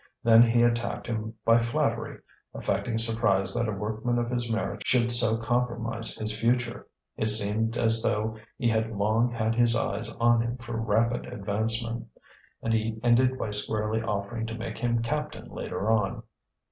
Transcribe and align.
Then 0.23 0.41
he 0.41 0.63
attacked 0.63 1.05
him 1.05 1.35
by 1.45 1.59
flattery, 1.59 2.17
affecting 2.55 2.97
surprise 2.97 3.53
that 3.53 3.67
a 3.67 3.71
workman 3.71 4.17
of 4.17 4.31
his 4.31 4.49
merit 4.49 4.81
should 4.83 5.11
so 5.11 5.37
compromise 5.37 6.15
his 6.15 6.35
future. 6.35 6.87
It 7.17 7.27
seemed 7.27 7.77
as 7.77 8.01
though 8.01 8.37
he 8.57 8.67
had 8.67 8.89
long 8.93 9.29
had 9.29 9.53
his 9.53 9.75
eyes 9.75 10.11
on 10.13 10.41
him 10.41 10.57
for 10.57 10.75
rapid 10.75 11.27
advancement; 11.27 12.07
and 12.63 12.73
he 12.73 12.99
ended 13.03 13.37
by 13.37 13.51
squarely 13.51 14.01
offering 14.01 14.47
to 14.47 14.57
make 14.57 14.79
him 14.79 15.03
captain 15.03 15.51
later 15.51 15.91
on. 15.91 16.23